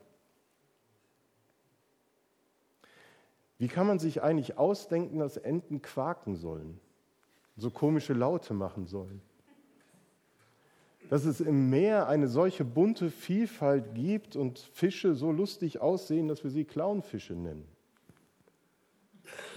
Wie 3.59 3.69
kann 3.69 3.87
man 3.87 3.99
sich 3.99 4.23
eigentlich 4.23 4.57
ausdenken, 4.57 5.19
dass 5.19 5.37
Enten 5.37 5.83
quaken 5.83 6.37
sollen, 6.37 6.81
so 7.57 7.71
komische 7.71 8.15
Laute 8.15 8.55
machen 8.55 8.87
sollen? 8.87 9.21
Dass 11.09 11.25
es 11.25 11.41
im 11.41 11.71
Meer 11.71 12.09
eine 12.09 12.29
solche 12.29 12.65
bunte 12.65 13.11
Vielfalt 13.11 13.95
gibt 13.95 14.37
und 14.37 14.59
Fische 14.59 15.15
so 15.15 15.33
lustig 15.33 15.81
aussehen, 15.81 16.29
dass 16.29 16.45
wir 16.45 16.51
sie 16.51 16.65
Clownfische 16.65 17.35
nennen. 17.35 17.67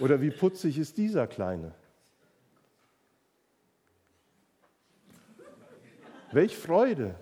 Oder 0.00 0.20
wie 0.20 0.30
putzig 0.30 0.78
ist 0.78 0.96
dieser 0.96 1.26
Kleine? 1.26 1.74
Welch 6.32 6.56
Freude! 6.56 7.14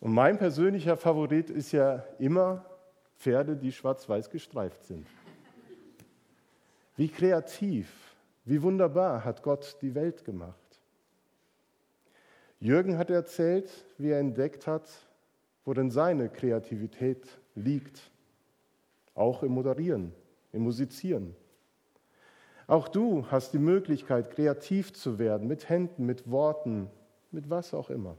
Und 0.00 0.12
mein 0.12 0.36
persönlicher 0.36 0.96
Favorit 0.96 1.48
ist 1.48 1.72
ja 1.72 2.04
immer 2.18 2.64
Pferde, 3.16 3.56
die 3.56 3.70
schwarz-weiß 3.70 4.30
gestreift 4.30 4.84
sind. 4.84 5.06
Wie 6.96 7.08
kreativ, 7.08 8.11
wie 8.44 8.62
wunderbar 8.62 9.24
hat 9.24 9.42
Gott 9.42 9.78
die 9.82 9.94
Welt 9.94 10.24
gemacht. 10.24 10.58
Jürgen 12.60 12.96
hat 12.96 13.10
erzählt, 13.10 13.70
wie 13.98 14.10
er 14.10 14.20
entdeckt 14.20 14.66
hat, 14.66 14.88
wo 15.64 15.74
denn 15.74 15.90
seine 15.90 16.28
Kreativität 16.28 17.26
liegt. 17.54 18.10
Auch 19.14 19.42
im 19.42 19.52
Moderieren, 19.52 20.12
im 20.52 20.62
Musizieren. 20.62 21.36
Auch 22.66 22.88
du 22.88 23.26
hast 23.30 23.52
die 23.52 23.58
Möglichkeit, 23.58 24.30
kreativ 24.30 24.92
zu 24.92 25.18
werden, 25.18 25.48
mit 25.48 25.68
Händen, 25.68 26.06
mit 26.06 26.30
Worten, 26.30 26.88
mit 27.30 27.50
was 27.50 27.74
auch 27.74 27.90
immer. 27.90 28.16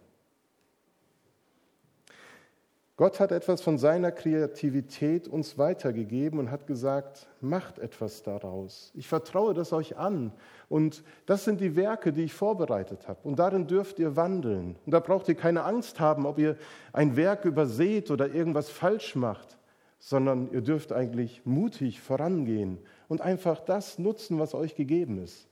Gott 3.04 3.20
hat 3.20 3.34
etwas 3.34 3.62
von 3.62 3.78
seiner 3.78 4.14
Kreativität 4.14 5.28
uns 5.28 5.58
weitergegeben 5.58 6.40
und 6.40 6.50
hat 6.50 6.68
gesagt, 6.68 7.28
macht 7.42 7.78
etwas 7.78 8.24
daraus. 8.24 8.94
Ich 8.96 9.10
vertraue 9.10 9.54
das 9.54 9.74
euch 9.74 9.98
an. 9.98 10.32
Und 10.70 11.04
das 11.26 11.44
sind 11.44 11.60
die 11.60 11.76
Werke, 11.76 12.14
die 12.14 12.24
ich 12.24 12.34
vorbereitet 12.34 13.10
habe. 13.10 13.20
Und 13.24 13.40
darin 13.40 13.68
dürft 13.68 14.00
ihr 14.00 14.16
wandeln. 14.16 14.78
Und 14.86 14.94
da 14.94 15.02
braucht 15.02 15.28
ihr 15.28 15.36
keine 15.36 15.66
Angst 15.66 16.00
haben, 16.00 16.26
ob 16.26 16.40
ihr 16.40 16.56
ein 16.94 17.18
Werk 17.18 17.44
überseht 17.44 18.10
oder 18.10 18.34
irgendwas 18.34 18.70
falsch 18.70 19.18
macht, 19.18 19.58
sondern 20.00 20.50
ihr 20.54 20.62
dürft 20.62 20.94
eigentlich 20.94 21.42
mutig 21.44 22.00
vorangehen 22.00 22.78
und 23.10 23.20
einfach 23.20 23.60
das 23.60 24.00
nutzen, 24.00 24.40
was 24.40 24.54
euch 24.54 24.76
gegeben 24.76 25.22
ist. 25.22 25.50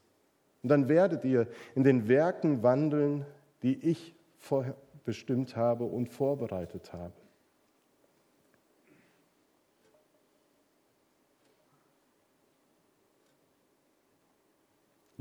Und 0.63 0.69
dann 0.69 0.87
werdet 0.87 1.25
ihr 1.25 1.47
in 1.75 1.83
den 1.83 2.07
Werken 2.07 2.63
wandeln, 2.63 3.25
die 3.61 3.73
ich 3.73 4.15
vorher 4.37 4.75
bestimmt 5.03 5.57
habe 5.57 5.83
und 5.83 6.07
vorbereitet 6.07 6.93
habe. 6.93 7.11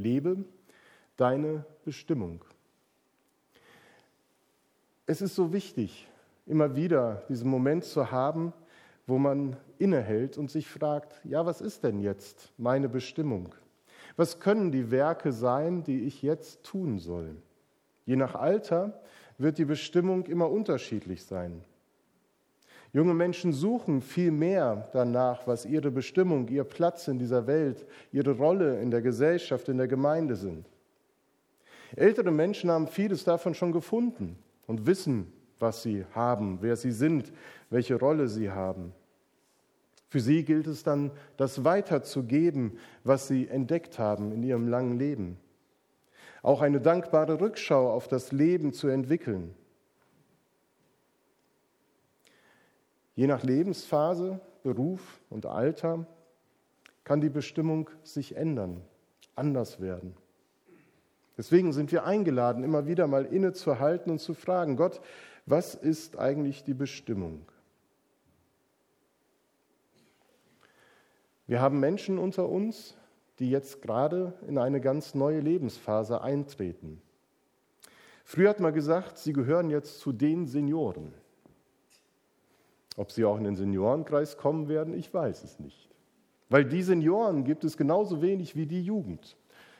Lebe 0.01 0.45
deine 1.17 1.65
Bestimmung. 1.85 2.43
Es 5.07 5.21
ist 5.21 5.35
so 5.35 5.53
wichtig, 5.53 6.09
immer 6.47 6.75
wieder 6.75 7.23
diesen 7.29 7.51
Moment 7.51 7.85
zu 7.85 8.11
haben, 8.11 8.53
wo 9.07 9.19
man 9.19 9.57
innehält 9.79 10.39
und 10.39 10.51
sich 10.51 10.69
fragt, 10.69 11.21
ja, 11.25 11.45
was 11.45 11.61
ist 11.61 11.85
denn 11.85 12.01
jetzt 12.01 12.53
meine 12.57 12.89
Bestimmung? 12.89 13.55
Was 14.17 14.41
können 14.41 14.73
die 14.73 14.91
Werke 14.91 15.33
sein, 15.33 15.83
die 15.83 16.05
ich 16.05 16.23
jetzt 16.23 16.65
tun 16.65 16.99
soll? 16.99 17.37
Je 18.07 18.17
nach 18.17 18.35
Alter 18.35 19.03
wird 19.37 19.59
die 19.59 19.65
Bestimmung 19.65 20.27
immer 20.27 20.51
unterschiedlich 20.51 21.25
sein. 21.25 21.63
Junge 22.93 23.15
Menschen 23.15 23.53
suchen 23.53 24.01
viel 24.01 24.33
mehr 24.33 24.89
danach, 24.93 25.47
was 25.47 25.65
ihre 25.65 25.91
Bestimmung, 25.91 26.49
ihr 26.49 26.65
Platz 26.65 27.07
in 27.07 27.19
dieser 27.19 27.47
Welt, 27.47 27.87
ihre 28.11 28.33
Rolle 28.33 28.81
in 28.81 28.91
der 28.91 29.01
Gesellschaft, 29.01 29.69
in 29.69 29.79
der 29.79 29.87
Gemeinde 29.87 30.35
sind. 30.35 30.67
Ältere 31.95 32.33
Menschen 32.33 32.71
haben 32.71 32.89
vieles 32.89 33.25
davon 33.25 33.55
schon 33.55 33.73
gefunden 33.73 34.37
und 34.67 34.87
wissen, 34.87 35.33
was 35.59 35.83
sie 35.83 36.05
haben, 36.15 36.59
wer 36.63 36.77
sie 36.77 36.93
sind, 36.93 37.33
welche 37.69 37.97
Rolle 37.97 38.29
sie 38.29 38.51
haben. 38.51 38.93
Für 40.09 40.21
sie 40.21 40.45
gilt 40.45 40.67
es 40.67 40.83
dann, 40.83 41.13
das 41.37 41.65
weiterzugeben, 41.65 42.79
was 43.05 43.29
sie 43.29 43.47
entdeckt 43.47 44.01
haben 44.01 44.33
in 44.33 44.43
ihrem 44.43 44.67
langen 44.67 44.99
Leben. 44.99 45.37
Auch 46.43 46.63
eine 46.63 46.81
dankbare 46.81 47.41
Rückschau 47.41 47.93
auf 47.93 48.09
das 48.09 48.33
Leben 48.33 48.73
zu 48.73 48.89
entwickeln. 48.89 49.55
Je 53.21 53.27
nach 53.27 53.43
Lebensphase, 53.43 54.41
Beruf 54.63 55.21
und 55.29 55.45
Alter 55.45 56.07
kann 57.05 57.21
die 57.21 57.29
Bestimmung 57.29 57.91
sich 58.03 58.35
ändern, 58.35 58.81
anders 59.37 59.79
werden. 59.79 60.17
Deswegen 61.37 61.75
sind 61.75 61.93
wir 61.93 62.07
eingeladen, 62.07 62.65
immer 62.65 62.87
wieder 62.87 63.07
mal 63.07 63.27
innezuhalten 63.27 64.11
und 64.11 64.21
zu 64.21 64.33
fragen, 64.33 64.77
Gott, 64.77 65.03
was 65.45 65.75
ist 65.75 66.19
eigentlich 66.19 66.65
die 66.65 66.73
Bestimmung? 66.73 67.45
Wir 71.47 71.61
haben 71.61 71.79
Menschen 71.79 72.17
unter 72.17 72.49
uns, 72.49 72.97
die 73.39 73.51
jetzt 73.51 73.83
gerade 73.83 74.33
in 74.49 74.57
eine 74.57 74.81
ganz 74.81 75.15
neue 75.15 75.41
Lebensphase 75.41 76.23
eintreten. 76.23 77.03
Früher 78.25 78.49
hat 78.49 78.61
man 78.61 78.73
gesagt, 78.73 79.19
sie 79.19 79.35
gehören 79.35 79.69
jetzt 79.69 80.01
zu 80.01 80.11
den 80.11 80.47
Senioren. 80.47 81.13
Ob 83.01 83.13
sie 83.13 83.25
auch 83.25 83.39
in 83.39 83.45
den 83.45 83.57
Seniorenkreis 83.57 84.37
kommen 84.37 84.69
werden, 84.69 84.93
ich 84.93 85.15
weiß 85.15 85.43
es 85.43 85.59
nicht. 85.59 85.89
Weil 86.51 86.67
die 86.67 86.83
Senioren 86.83 87.45
gibt 87.45 87.65
es 87.65 87.79
genauso 87.79 88.21
wenig 88.21 88.57
wie 88.57 88.67
die 88.67 88.83
Jugend. 88.83 89.39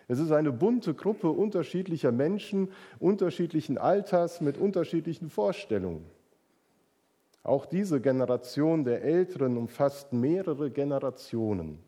Es 0.09 0.19
ist 0.19 0.33
eine 0.33 0.53
bunte 0.53 0.95
Gruppe 0.95 1.29
unterschiedlicher 1.29 2.13
Menschen, 2.13 2.71
unterschiedlichen 2.99 3.77
Alters, 3.77 4.41
mit 4.41 4.57
unterschiedlichen 4.57 5.29
Vorstellungen. 5.29 6.07
Auch 7.43 7.67
diese 7.67 8.01
Generation 8.01 8.85
der 8.85 9.05
Älteren 9.05 9.59
umfasst 9.59 10.15
mehrere 10.15 10.71
Generationen. 10.71 11.79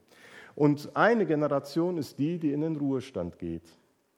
Und 0.55 0.95
eine 0.95 1.25
Generation 1.25 1.97
ist 1.97 2.19
die, 2.19 2.39
die 2.39 2.53
in 2.53 2.61
den 2.61 2.77
Ruhestand 2.77 3.39
geht. 3.39 3.73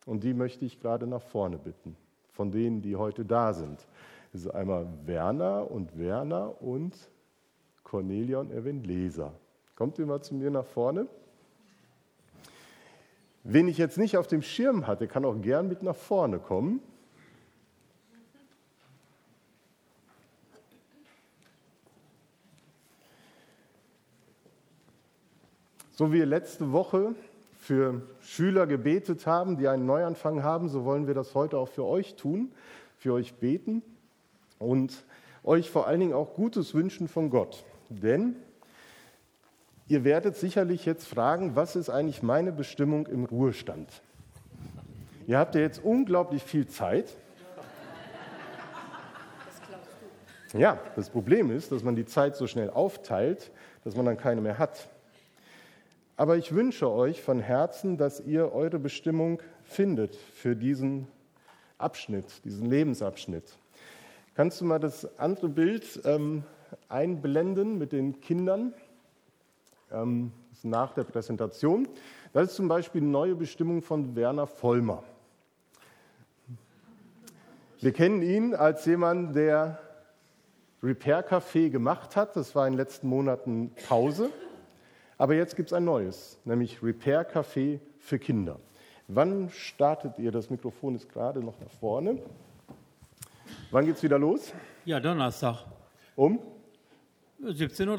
Und 0.04 0.24
die 0.24 0.34
möchte 0.34 0.64
ich 0.64 0.80
gerade 0.80 1.06
nach 1.06 1.22
vorne 1.22 1.58
bitten, 1.58 1.94
von 2.32 2.50
denen, 2.50 2.82
die 2.82 2.96
heute 2.96 3.24
da 3.24 3.52
sind. 3.52 3.86
Ist 4.34 4.48
einmal 4.48 4.88
Werner 5.06 5.70
und 5.70 5.96
Werner 5.96 6.60
und 6.60 6.92
Cornelia 7.84 8.40
und 8.40 8.50
Erwin 8.50 8.82
Leser. 8.82 9.32
Kommt 9.76 9.96
ihr 10.00 10.06
mal 10.06 10.22
zu 10.22 10.34
mir 10.34 10.50
nach 10.50 10.64
vorne? 10.64 11.06
Wen 13.44 13.68
ich 13.68 13.78
jetzt 13.78 13.96
nicht 13.96 14.16
auf 14.16 14.26
dem 14.26 14.42
Schirm 14.42 14.88
hatte, 14.88 15.06
kann 15.06 15.24
auch 15.24 15.40
gern 15.40 15.68
mit 15.68 15.84
nach 15.84 15.94
vorne 15.94 16.40
kommen. 16.40 16.80
So 25.92 26.08
wie 26.12 26.16
wir 26.16 26.26
letzte 26.26 26.72
Woche 26.72 27.14
für 27.56 28.02
Schüler 28.18 28.66
gebetet 28.66 29.28
haben, 29.28 29.58
die 29.58 29.68
einen 29.68 29.86
Neuanfang 29.86 30.42
haben, 30.42 30.68
so 30.68 30.84
wollen 30.84 31.06
wir 31.06 31.14
das 31.14 31.36
heute 31.36 31.56
auch 31.56 31.68
für 31.68 31.84
euch 31.84 32.16
tun, 32.16 32.50
für 32.96 33.12
euch 33.12 33.34
beten 33.34 33.80
und 34.64 35.04
euch 35.44 35.70
vor 35.70 35.86
allen 35.86 36.00
Dingen 36.00 36.12
auch 36.14 36.34
Gutes 36.34 36.74
wünschen 36.74 37.08
von 37.08 37.30
Gott. 37.30 37.64
Denn 37.88 38.36
ihr 39.86 40.04
werdet 40.04 40.36
sicherlich 40.36 40.86
jetzt 40.86 41.06
fragen, 41.06 41.54
was 41.54 41.76
ist 41.76 41.90
eigentlich 41.90 42.22
meine 42.22 42.52
Bestimmung 42.52 43.06
im 43.06 43.24
Ruhestand? 43.24 44.02
Ihr 45.26 45.38
habt 45.38 45.54
ja 45.54 45.60
jetzt 45.60 45.82
unglaublich 45.82 46.42
viel 46.42 46.66
Zeit. 46.66 47.16
Ja, 50.52 50.78
das 50.94 51.10
Problem 51.10 51.50
ist, 51.50 51.72
dass 51.72 51.82
man 51.82 51.96
die 51.96 52.04
Zeit 52.04 52.36
so 52.36 52.46
schnell 52.46 52.70
aufteilt, 52.70 53.50
dass 53.82 53.96
man 53.96 54.06
dann 54.06 54.16
keine 54.16 54.40
mehr 54.40 54.58
hat. 54.58 54.88
Aber 56.16 56.36
ich 56.36 56.54
wünsche 56.54 56.88
euch 56.90 57.22
von 57.22 57.40
Herzen, 57.40 57.96
dass 57.96 58.20
ihr 58.20 58.52
eure 58.52 58.78
Bestimmung 58.78 59.42
findet 59.64 60.14
für 60.14 60.54
diesen 60.54 61.08
Abschnitt, 61.76 62.44
diesen 62.44 62.70
Lebensabschnitt. 62.70 63.56
Kannst 64.34 64.60
du 64.60 64.64
mal 64.64 64.80
das 64.80 65.18
andere 65.18 65.48
Bild 65.48 66.00
ähm, 66.04 66.42
einblenden 66.88 67.78
mit 67.78 67.92
den 67.92 68.20
Kindern? 68.20 68.74
Ähm, 69.92 70.32
nach 70.64 70.92
der 70.94 71.04
Präsentation. 71.04 71.86
Das 72.32 72.48
ist 72.48 72.56
zum 72.56 72.68
Beispiel 72.68 73.00
eine 73.00 73.10
neue 73.10 73.34
Bestimmung 73.34 73.82
von 73.82 74.16
Werner 74.16 74.46
Vollmer. 74.46 75.04
Wir 77.80 77.92
kennen 77.92 78.22
ihn 78.22 78.54
als 78.54 78.86
jemand, 78.86 79.36
der 79.36 79.78
Repair 80.82 81.24
Café 81.28 81.70
gemacht 81.70 82.16
hat. 82.16 82.34
Das 82.34 82.54
war 82.54 82.66
in 82.66 82.72
den 82.72 82.78
letzten 82.78 83.08
Monaten 83.08 83.72
Pause. 83.86 84.30
Aber 85.16 85.34
jetzt 85.34 85.54
gibt 85.54 85.68
es 85.68 85.72
ein 85.72 85.84
neues, 85.84 86.38
nämlich 86.44 86.82
Repair 86.82 87.30
Café 87.30 87.78
für 87.98 88.18
Kinder. 88.18 88.58
Wann 89.06 89.50
startet 89.50 90.18
ihr? 90.18 90.32
Das 90.32 90.50
Mikrofon 90.50 90.96
ist 90.96 91.08
gerade 91.08 91.40
noch 91.40 91.60
nach 91.60 91.70
vorne. 91.78 92.18
Wann 93.70 93.86
geht 93.86 93.96
es 93.96 94.02
wieder 94.02 94.18
los? 94.18 94.52
Ja, 94.84 95.00
Donnerstag. 95.00 95.64
Um? 96.16 96.38
17.30 97.42 97.88
Uhr. 97.88 97.98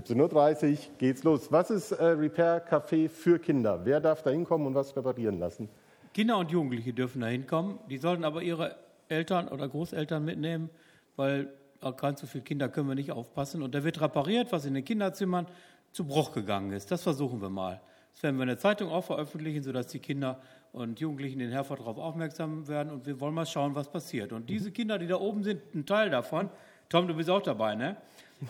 17.30 0.00 0.72
Uhr 0.72 0.78
geht's 0.98 1.22
los. 1.22 1.50
Was 1.50 1.70
ist 1.70 1.92
äh, 1.92 2.04
Repair 2.04 2.66
Café 2.66 3.08
für 3.08 3.38
Kinder? 3.38 3.80
Wer 3.84 4.00
darf 4.00 4.22
da 4.22 4.30
hinkommen 4.30 4.66
und 4.66 4.74
was 4.74 4.96
reparieren 4.96 5.38
lassen? 5.38 5.68
Kinder 6.12 6.38
und 6.38 6.50
Jugendliche 6.50 6.92
dürfen 6.92 7.20
da 7.20 7.28
hinkommen. 7.28 7.78
Die 7.88 7.98
sollten 7.98 8.24
aber 8.24 8.42
ihre 8.42 8.76
Eltern 9.08 9.48
oder 9.48 9.68
Großeltern 9.68 10.24
mitnehmen, 10.24 10.70
weil 11.16 11.52
ganz 11.96 12.20
so 12.20 12.26
viele 12.26 12.44
Kinder 12.44 12.68
können 12.68 12.88
wir 12.88 12.94
nicht 12.94 13.12
aufpassen. 13.12 13.62
Und 13.62 13.74
da 13.74 13.84
wird 13.84 14.00
repariert, 14.00 14.52
was 14.52 14.64
in 14.64 14.74
den 14.74 14.84
Kinderzimmern 14.84 15.46
zu 15.92 16.06
Bruch 16.06 16.32
gegangen 16.32 16.72
ist. 16.72 16.90
Das 16.90 17.02
versuchen 17.02 17.40
wir 17.40 17.50
mal. 17.50 17.80
Das 18.14 18.22
werden 18.22 18.36
wir 18.36 18.44
in 18.44 18.48
der 18.48 18.58
Zeitung 18.58 18.90
auch 18.90 19.04
veröffentlichen, 19.04 19.62
sodass 19.62 19.88
die 19.88 19.98
Kinder 19.98 20.40
und 20.72 20.98
Jugendlichen 21.00 21.40
in 21.40 21.50
Herford 21.50 21.80
darauf 21.80 21.98
aufmerksam 21.98 22.66
werden. 22.68 22.92
Und 22.92 23.06
wir 23.06 23.20
wollen 23.20 23.34
mal 23.34 23.46
schauen, 23.46 23.74
was 23.74 23.90
passiert. 23.90 24.32
Und 24.32 24.48
diese 24.48 24.70
Kinder, 24.70 24.98
die 24.98 25.06
da 25.06 25.16
oben 25.16 25.42
sind, 25.42 25.74
ein 25.74 25.84
Teil 25.84 26.10
davon, 26.10 26.48
Tom, 26.88 27.08
du 27.08 27.14
bist 27.14 27.30
auch 27.30 27.42
dabei, 27.42 27.74
ne? 27.74 27.96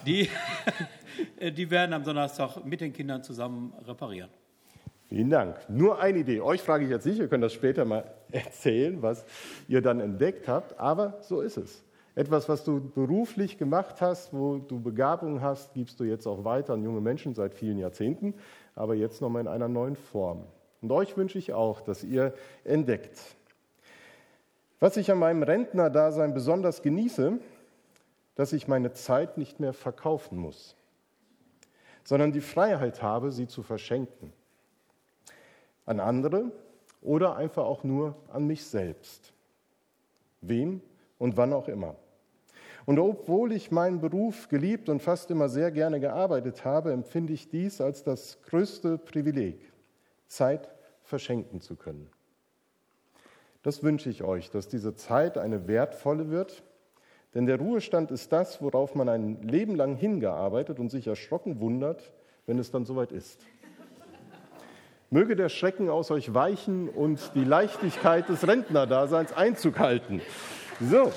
Die, 0.06 0.28
die 1.52 1.70
werden 1.70 1.92
am 1.92 2.04
Donnerstag 2.04 2.64
mit 2.64 2.80
den 2.80 2.92
Kindern 2.92 3.22
zusammen 3.22 3.72
reparieren. 3.86 4.30
Vielen 5.08 5.30
Dank. 5.30 5.58
Nur 5.68 6.00
eine 6.00 6.18
Idee. 6.18 6.40
Euch 6.40 6.62
frage 6.62 6.84
ich 6.84 6.90
jetzt 6.90 7.06
nicht, 7.06 7.18
ihr 7.18 7.28
könnt 7.28 7.44
das 7.44 7.52
später 7.52 7.84
mal 7.84 8.04
erzählen, 8.32 9.00
was 9.02 9.24
ihr 9.68 9.80
dann 9.80 10.00
entdeckt 10.00 10.48
habt, 10.48 10.78
aber 10.78 11.18
so 11.22 11.40
ist 11.40 11.56
es. 11.56 11.84
Etwas, 12.16 12.48
was 12.48 12.62
du 12.62 12.80
beruflich 12.80 13.58
gemacht 13.58 14.00
hast, 14.00 14.32
wo 14.32 14.58
du 14.58 14.80
Begabung 14.80 15.40
hast, 15.40 15.74
gibst 15.74 15.98
du 15.98 16.04
jetzt 16.04 16.26
auch 16.26 16.44
weiter 16.44 16.74
an 16.74 16.84
junge 16.84 17.00
Menschen 17.00 17.34
seit 17.34 17.54
vielen 17.54 17.78
Jahrzehnten, 17.78 18.34
aber 18.76 18.94
jetzt 18.94 19.20
nochmal 19.20 19.42
in 19.42 19.48
einer 19.48 19.68
neuen 19.68 19.96
Form. 19.96 20.44
Und 20.80 20.92
euch 20.92 21.16
wünsche 21.16 21.38
ich 21.38 21.52
auch, 21.52 21.80
dass 21.80 22.04
ihr 22.04 22.34
entdeckt. 22.62 23.18
Was 24.78 24.96
ich 24.96 25.10
an 25.10 25.18
meinem 25.18 25.42
Rentnerdasein 25.42 26.34
besonders 26.34 26.82
genieße, 26.82 27.38
dass 28.36 28.52
ich 28.52 28.68
meine 28.68 28.92
Zeit 28.92 29.38
nicht 29.38 29.58
mehr 29.58 29.72
verkaufen 29.72 30.38
muss, 30.38 30.76
sondern 32.04 32.32
die 32.32 32.40
Freiheit 32.40 33.02
habe, 33.02 33.32
sie 33.32 33.48
zu 33.48 33.62
verschenken. 33.62 34.32
An 35.86 36.00
andere 36.00 36.52
oder 37.02 37.36
einfach 37.36 37.64
auch 37.64 37.82
nur 37.82 38.14
an 38.32 38.46
mich 38.46 38.64
selbst. 38.64 39.32
Wem 40.42 40.80
und 41.18 41.36
wann 41.36 41.52
auch 41.52 41.68
immer. 41.68 41.96
Und 42.86 42.98
obwohl 42.98 43.52
ich 43.52 43.70
meinen 43.70 44.00
Beruf 44.00 44.48
geliebt 44.48 44.88
und 44.88 45.00
fast 45.00 45.30
immer 45.30 45.48
sehr 45.48 45.70
gerne 45.70 46.00
gearbeitet 46.00 46.64
habe, 46.64 46.92
empfinde 46.92 47.32
ich 47.32 47.48
dies 47.48 47.80
als 47.80 48.04
das 48.04 48.42
größte 48.42 48.98
Privileg, 48.98 49.72
Zeit 50.26 50.68
verschenken 51.02 51.60
zu 51.60 51.76
können. 51.76 52.10
Das 53.62 53.82
wünsche 53.82 54.10
ich 54.10 54.22
euch, 54.22 54.50
dass 54.50 54.68
diese 54.68 54.94
Zeit 54.94 55.38
eine 55.38 55.66
wertvolle 55.66 56.30
wird, 56.30 56.62
denn 57.32 57.46
der 57.46 57.58
Ruhestand 57.58 58.10
ist 58.10 58.32
das, 58.32 58.60
worauf 58.60 58.94
man 58.94 59.08
ein 59.08 59.42
Leben 59.42 59.74
lang 59.74 59.96
hingearbeitet 59.96 60.78
und 60.78 60.90
sich 60.90 61.06
erschrocken 61.06 61.60
wundert, 61.60 62.12
wenn 62.46 62.58
es 62.58 62.70
dann 62.70 62.84
soweit 62.84 63.10
ist. 63.10 63.40
Möge 65.10 65.36
der 65.36 65.48
Schrecken 65.48 65.88
aus 65.88 66.10
euch 66.10 66.34
weichen 66.34 66.88
und 66.88 67.32
die 67.34 67.44
Leichtigkeit 67.44 68.28
des 68.28 68.46
Rentnerdaseins 68.46 69.32
Einzug 69.32 69.78
halten. 69.78 70.20
So. 70.80 71.12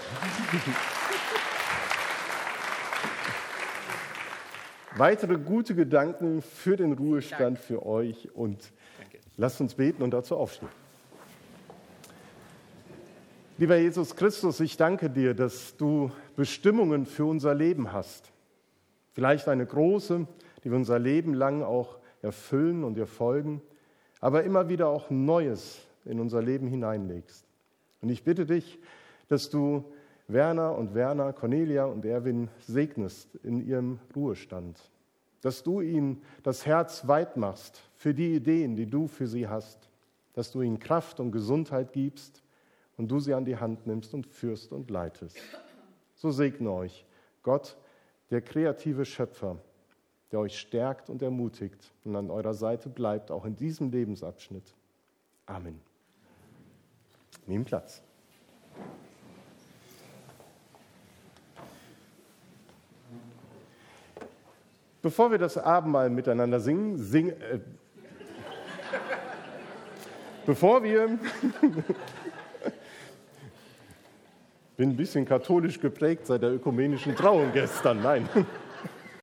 Weitere 4.98 5.38
gute 5.38 5.76
Gedanken 5.76 6.42
für 6.42 6.76
den 6.76 6.94
Ruhestand 6.94 7.60
für 7.60 7.86
euch 7.86 8.34
und 8.34 8.74
Danke. 8.98 9.20
lasst 9.38 9.62
uns 9.62 9.76
beten 9.76 10.02
und 10.02 10.10
dazu 10.10 10.36
aufstehen. 10.36 10.70
Lieber 13.60 13.78
Jesus 13.78 14.16
Christus, 14.16 14.60
ich 14.60 14.76
danke 14.76 15.12
dir, 15.12 15.36
dass 15.36 15.78
du 15.78 16.12
Bestimmungen 16.36 17.06
für 17.06 17.26
unser 17.26 17.54
Leben 17.54 17.94
hast. 17.94 18.32
Vielleicht 19.14 19.48
eine 19.48 19.68
große, 19.68 20.26
die 20.64 20.72
wir 20.72 20.78
unser 20.78 20.98
Leben 20.98 21.36
lang 21.36 21.62
auch 21.62 22.00
erfüllen 22.24 22.84
und 22.84 22.96
dir 22.96 23.06
folgen, 23.06 23.62
aber 24.20 24.46
immer 24.46 24.68
wieder 24.68 24.88
auch 24.88 25.12
Neues 25.12 25.80
in 26.06 26.20
unser 26.20 26.42
Leben 26.42 26.68
hineinlegst. 26.68 27.46
Und 28.02 28.10
ich 28.10 28.24
bitte 28.24 28.48
dich, 28.48 28.80
dass 29.28 29.52
du 29.52 29.86
Werner 30.28 30.76
und 30.76 30.94
Werner, 30.94 31.32
Cornelia 31.32 31.86
und 31.86 32.06
Erwin 32.06 32.50
segnest 32.60 33.36
in 33.44 33.66
ihrem 33.66 34.00
Ruhestand. 34.16 34.78
Dass 35.42 35.64
du 35.64 35.82
ihnen 35.82 36.22
das 36.44 36.66
Herz 36.66 37.08
weit 37.08 37.38
machst 37.38 37.82
für 37.96 38.14
die 38.14 38.36
Ideen, 38.36 38.76
die 38.76 38.88
du 38.88 39.08
für 39.08 39.28
sie 39.28 39.48
hast. 39.48 39.90
Dass 40.34 40.52
du 40.52 40.62
ihnen 40.62 40.80
Kraft 40.80 41.20
und 41.20 41.32
Gesundheit 41.32 41.94
gibst 41.94 42.44
und 42.98 43.10
du 43.10 43.20
sie 43.20 43.34
an 43.34 43.46
die 43.46 43.58
Hand 43.58 43.88
nimmst 43.88 44.14
und 44.14 44.28
führst 44.28 44.74
und 44.74 44.90
leitest. 44.90 45.38
So 46.16 46.32
segne 46.32 46.72
euch 46.72 47.06
Gott, 47.44 47.78
der 48.30 48.42
kreative 48.42 49.06
Schöpfer, 49.06 49.58
der 50.32 50.40
euch 50.40 50.60
stärkt 50.60 51.10
und 51.10 51.22
ermutigt 51.22 51.94
und 52.04 52.16
an 52.16 52.30
eurer 52.30 52.54
Seite 52.54 52.90
bleibt, 52.90 53.32
auch 53.32 53.46
in 53.46 53.56
diesem 53.56 53.92
Lebensabschnitt. 53.92 54.76
Amen. 55.46 55.80
Nehmt 57.46 57.68
Platz. 57.68 58.04
Bevor 65.08 65.32
wir 65.32 65.38
das 65.38 65.58
Abendmahl 65.58 66.10
miteinander 66.10 66.60
singen, 66.60 66.98
sing, 66.98 67.30
äh, 67.30 67.60
bevor 70.46 70.84
wir, 70.84 71.08
bin 74.76 74.90
ein 74.90 74.98
bisschen 74.98 75.24
katholisch 75.24 75.80
geprägt 75.80 76.28
seit 76.28 76.42
der 76.42 76.52
ökumenischen 76.52 77.16
Trauung 77.16 77.54
gestern, 77.54 78.04
nein. 78.04 78.28